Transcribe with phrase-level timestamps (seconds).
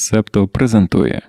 [0.00, 1.22] Септо презентує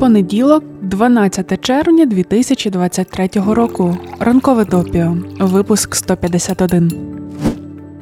[0.00, 3.98] Понеділок, 12 червня 2023 року.
[4.18, 5.16] Ранкове допіо.
[5.40, 7.09] Випуск 151.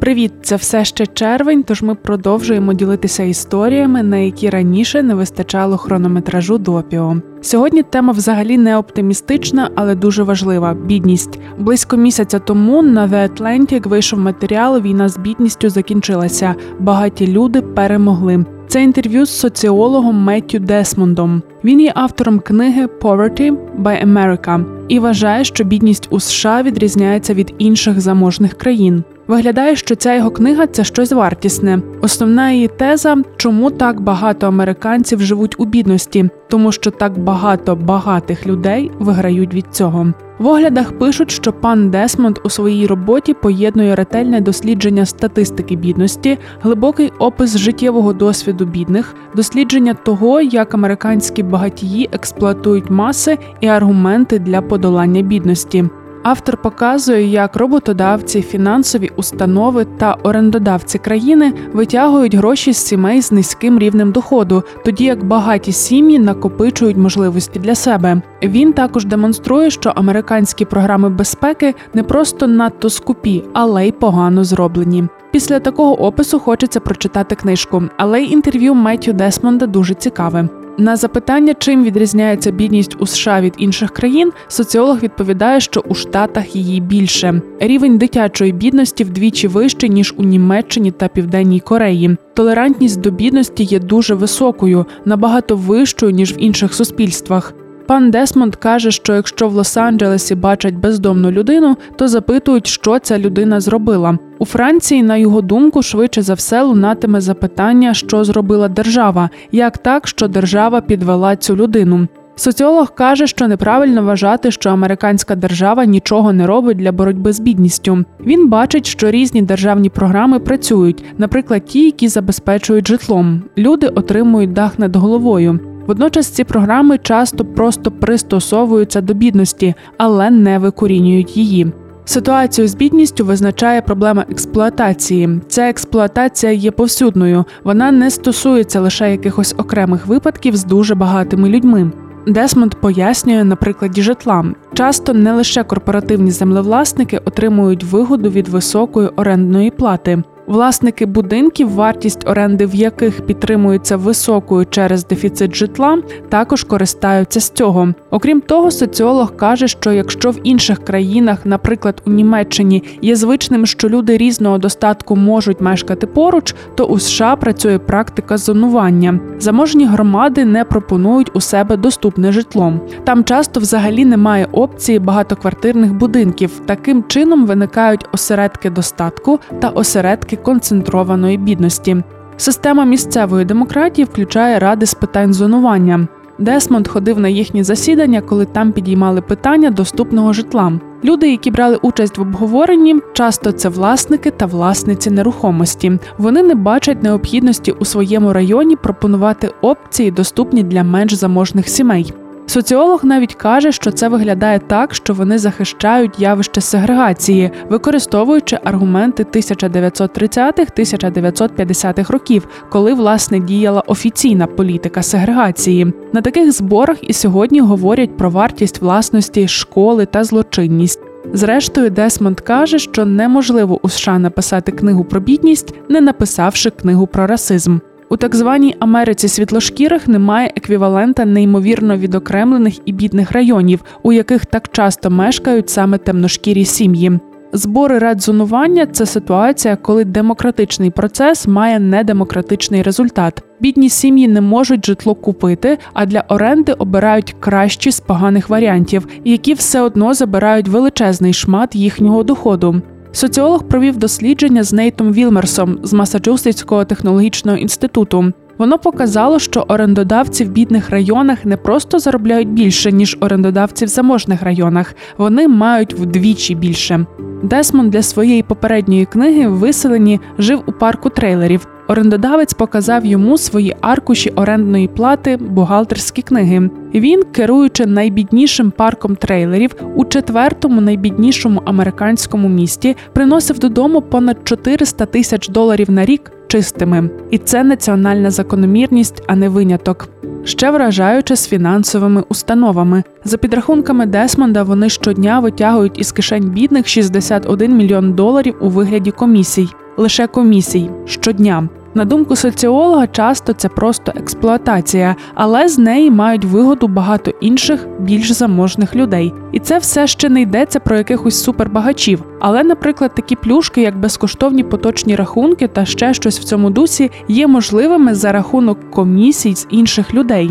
[0.01, 0.33] Привіт!
[0.43, 6.59] Це все ще червень, тож ми продовжуємо ділитися історіями, на які раніше не вистачало хронометражу
[6.59, 7.17] допіо.
[7.41, 11.41] Сьогодні тема взагалі не оптимістична, але дуже важлива бідність.
[11.59, 16.55] Близько місяця тому на The Atlantic вийшов матеріал Війна з бідністю закінчилася.
[16.79, 18.45] Багаті люди перемогли.
[18.69, 21.43] Це інтерв'ю з соціологом Меттю Десмондом.
[21.65, 27.55] Він є автором книги «Poverty by America» і вважає, що бідність у США відрізняється від
[27.59, 29.05] інших заможних країн.
[29.29, 31.83] Виглядає, що ця його книга це щось вартісне.
[32.01, 38.47] Основна її теза, чому так багато американців живуть у бідності, тому що так багато багатих
[38.47, 40.07] людей виграють від цього.
[40.39, 47.13] В оглядах пишуть, що пан Десмонд у своїй роботі поєднує ретельне дослідження статистики бідності, глибокий
[47.19, 55.23] опис життєвого досвіду бідних, дослідження того, як американські багатії експлуатують маси і аргументи для подолання
[55.23, 55.85] бідності.
[56.29, 63.79] Автор показує, як роботодавці, фінансові установи та орендодавці країни витягують гроші з сімей з низьким
[63.79, 68.23] рівнем доходу, тоді як багаті сім'ї накопичують можливості для себе.
[68.43, 75.05] Він також демонструє, що американські програми безпеки не просто надто скупі, але й погано зроблені.
[75.33, 80.49] Після такого опису хочеться прочитати книжку, але й інтерв'ю Меттю Десмонда дуже цікаве.
[80.81, 86.57] На запитання, чим відрізняється бідність у США від інших країн, соціолог відповідає, що у Штатах
[86.57, 87.43] її більше.
[87.61, 92.17] Рівень дитячої бідності вдвічі вищий ніж у Німеччині та Південній Кореї.
[92.35, 97.55] Толерантність до бідності є дуже високою, набагато вищою ніж в інших суспільствах.
[97.89, 103.61] Пан Десмонд каже, що якщо в Лос-Анджелесі бачать бездомну людину, то запитують, що ця людина
[103.61, 104.19] зробила.
[104.39, 110.09] У Франції, на його думку, швидше за все лунатиме запитання, що зробила держава, як так,
[110.09, 112.09] що держава підвела цю людину.
[112.37, 118.05] Соціолог каже, що неправильно вважати, що американська держава нічого не робить для боротьби з бідністю.
[118.21, 123.43] Він бачить, що різні державні програми працюють, наприклад, ті, які забезпечують житлом.
[123.59, 125.61] Люди отримують дах над головою.
[125.89, 131.73] Водночас ці програми часто просто пристосовуються до бідності, але не викорінюють її.
[132.05, 135.41] Ситуацію з бідністю визначає проблема експлуатації.
[135.49, 141.91] Ця експлуатація є повсюдною, вона не стосується лише якихось окремих випадків з дуже багатими людьми.
[142.27, 144.45] Десмонд пояснює на прикладі житла.
[144.75, 150.23] Часто не лише корпоративні землевласники отримують вигоду від високої орендної плати.
[150.49, 155.99] Власники будинків, вартість оренди в яких підтримується високою через дефіцит житла,
[156.29, 157.89] також користаються з цього.
[158.11, 163.89] Окрім того, соціолог каже, що якщо в інших країнах, наприклад у Німеччині, є звичним, що
[163.89, 169.21] люди різного достатку можуть мешкати поруч, то у США працює практика зонування.
[169.39, 172.73] Заможні громади не пропонують у себе доступне житло.
[173.05, 176.61] Там часто взагалі немає опції багатоквартирних будинків.
[176.67, 181.97] Таким чином виникають осередки достатку та осередки концентрованої бідності.
[182.37, 186.09] Система місцевої демократії включає ради з питань зонування.
[186.39, 190.73] Десмонд ходив на їхні засідання, коли там підіймали питання доступного житла.
[191.05, 195.99] Люди, які брали участь в обговоренні, часто це власники та власниці нерухомості.
[196.19, 202.13] Вони не бачать необхідності у своєму районі пропонувати опції, доступні для менш заможних сімей.
[202.49, 212.13] Соціолог навіть каже, що це виглядає так, що вони захищають явище сегрегації, використовуючи аргументи 1930-1950-х
[212.13, 215.93] років, коли власне діяла офіційна політика сегрегації.
[216.13, 221.01] На таких зборах і сьогодні говорять про вартість власності школи та злочинність.
[221.33, 227.27] Зрештою, Десмонд каже, що неможливо у США написати книгу про бідність, не написавши книгу про
[227.27, 227.79] расизм.
[228.11, 234.69] У так званій Америці світлошкірих немає еквівалента неймовірно відокремлених і бідних районів, у яких так
[234.73, 237.19] часто мешкають саме темношкірі сім'ї.
[237.53, 243.43] Збори радзонування це ситуація, коли демократичний процес має недемократичний результат.
[243.61, 249.55] Бідні сім'ї не можуть житло купити, а для оренди обирають кращі з поганих варіантів, які
[249.55, 252.83] все одно забирають величезний шмат їхнього доходу.
[253.13, 258.33] Соціолог провів дослідження з Нейтом Вілмерсом з Масачусетського технологічного інституту.
[258.59, 264.43] Воно показало, що орендодавці в бідних районах не просто заробляють більше ніж орендодавці в заможних
[264.43, 267.07] районах, вони мають вдвічі більше.
[267.43, 271.67] Десмонд для своєї попередньої книги виселені жив у парку трейлерів.
[271.89, 276.71] Орендодавець показав йому свої аркуші орендної плати, бухгалтерські книги.
[276.95, 285.49] Він, керуючи найбіднішим парком трейлерів у четвертому найбіднішому американському місті, приносив додому понад 400 тисяч
[285.49, 290.09] доларів на рік чистими, і це національна закономірність, а не виняток.
[290.45, 293.03] Ще вражаюче з фінансовими установами.
[293.25, 299.69] За підрахунками Десмонда, вони щодня витягують із кишень бідних 61 мільйон доларів у вигляді комісій,
[299.97, 301.69] лише комісій щодня.
[301.99, 308.33] На думку соціолога, часто це просто експлуатація, але з неї мають вигоду багато інших більш
[308.33, 309.35] заможних людей.
[309.53, 312.23] І це все ще не йдеться про якихось супербагачів.
[312.41, 317.47] Але, наприклад, такі плюшки, як безкоштовні поточні рахунки та ще щось в цьому дусі, є
[317.47, 320.51] можливими за рахунок комісій з інших людей.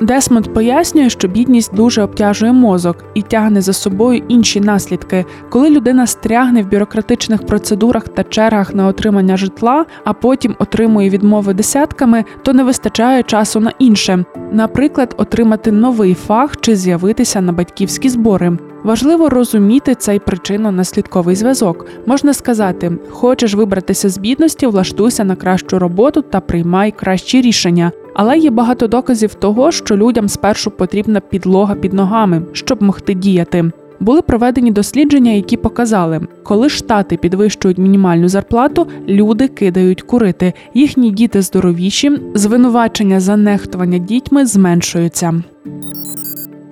[0.00, 5.24] Десмонд пояснює, що бідність дуже обтяжує мозок і тягне за собою інші наслідки.
[5.48, 11.54] Коли людина стрягне в бюрократичних процедурах та чергах на отримання житла, а потім отримує відмови
[11.54, 18.08] десятками, то не вистачає часу на інше, наприклад, отримати новий фах чи з'явитися на батьківські
[18.08, 18.58] збори.
[18.84, 21.86] Важливо розуміти цей причинно-наслідковий зв'язок.
[22.06, 27.92] Можна сказати, хочеш вибратися з бідності, влаштуйся на кращу роботу та приймай кращі рішення.
[28.14, 33.70] Але є багато доказів того, що людям спершу потрібна підлога під ногами, щоб могти діяти.
[34.00, 40.52] Були проведені дослідження, які показали, коли штати підвищують мінімальну зарплату, люди кидають курити.
[40.74, 45.42] Їхні діти здоровіші, звинувачення за нехтування дітьми зменшуються.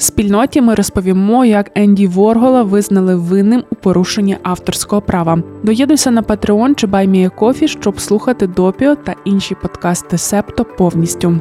[0.07, 5.39] Спільноті ми розповімо, як Енді Воргола визнали винним у порушенні авторського права.
[5.63, 11.41] Доєднуйся на Patreon чи BuyMeACoffee, щоб слухати допіо та інші подкасти Септо повністю.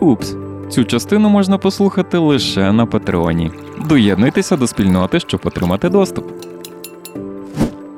[0.00, 0.36] Упс,
[0.68, 3.50] цю частину можна послухати лише на Патреоні.
[3.88, 6.24] Доєднуйтеся до спільноти, щоб отримати доступ.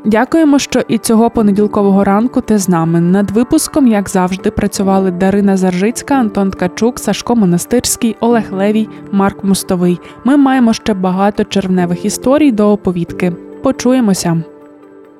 [0.07, 3.01] Дякуємо, що і цього понеділкового ранку ти з нами.
[3.01, 10.01] Над випуском, як завжди, працювали Дарина Заржицька, Антон Ткачук, Сашко Монастирський, Олег Левій, Марк Мостовий.
[10.25, 13.33] Ми маємо ще багато червневих історій до оповідки.
[13.63, 14.43] Почуємося.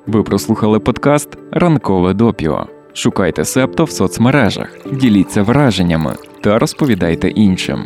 [0.07, 2.67] Ви прослухали подкаст Ранкове допіо.
[2.93, 7.83] Шукайте септо в соцмережах, діліться враженнями та розповідайте іншим.